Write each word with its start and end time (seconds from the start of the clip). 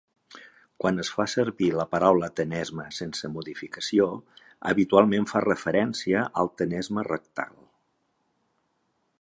Quan 0.83 1.01
es 1.01 1.09
fa 1.15 1.25
servir 1.33 1.67
la 1.79 1.85
paraula 1.91 2.29
"tenesme" 2.39 2.87
sense 2.99 3.31
modificació, 3.35 4.09
habitualment 4.71 5.31
fa 5.35 5.43
referència 5.47 6.27
al 6.45 6.53
tenesme 6.63 7.09
rectal. 7.13 7.55